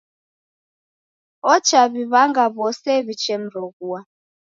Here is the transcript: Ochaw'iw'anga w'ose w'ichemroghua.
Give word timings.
Ochaw'iw'anga 1.53 2.45
w'ose 2.55 2.91
w'ichemroghua. 3.05 3.99